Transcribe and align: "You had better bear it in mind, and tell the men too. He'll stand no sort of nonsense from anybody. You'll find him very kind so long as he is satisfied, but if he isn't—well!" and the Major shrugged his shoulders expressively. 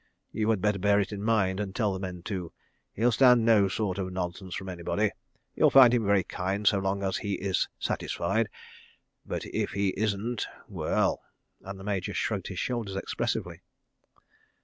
"You 0.31 0.49
had 0.49 0.61
better 0.61 0.79
bear 0.79 0.99
it 0.99 1.11
in 1.11 1.21
mind, 1.21 1.59
and 1.59 1.75
tell 1.75 1.93
the 1.93 1.99
men 1.99 2.23
too. 2.23 2.51
He'll 2.91 3.11
stand 3.11 3.45
no 3.45 3.67
sort 3.67 3.99
of 3.99 4.11
nonsense 4.11 4.55
from 4.55 4.67
anybody. 4.67 5.11
You'll 5.55 5.69
find 5.69 5.93
him 5.93 6.03
very 6.07 6.23
kind 6.23 6.65
so 6.65 6.79
long 6.79 7.03
as 7.03 7.17
he 7.17 7.33
is 7.35 7.69
satisfied, 7.77 8.49
but 9.27 9.45
if 9.45 9.73
he 9.73 9.89
isn't—well!" 9.89 11.21
and 11.61 11.79
the 11.79 11.83
Major 11.83 12.15
shrugged 12.15 12.47
his 12.47 12.57
shoulders 12.57 12.95
expressively. 12.95 13.61